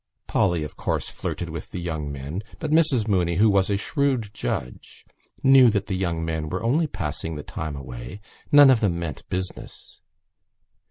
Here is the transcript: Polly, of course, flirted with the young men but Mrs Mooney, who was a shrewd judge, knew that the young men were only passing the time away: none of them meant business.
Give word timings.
Polly, 0.25 0.63
of 0.63 0.75
course, 0.75 1.11
flirted 1.11 1.51
with 1.51 1.69
the 1.69 1.79
young 1.79 2.11
men 2.11 2.41
but 2.57 2.71
Mrs 2.71 3.07
Mooney, 3.07 3.35
who 3.35 3.51
was 3.51 3.69
a 3.69 3.77
shrewd 3.77 4.31
judge, 4.33 5.05
knew 5.43 5.69
that 5.69 5.85
the 5.85 5.95
young 5.95 6.25
men 6.25 6.49
were 6.49 6.63
only 6.63 6.87
passing 6.87 7.35
the 7.35 7.43
time 7.43 7.75
away: 7.75 8.19
none 8.51 8.71
of 8.71 8.79
them 8.79 8.97
meant 8.97 9.29
business. 9.29 10.01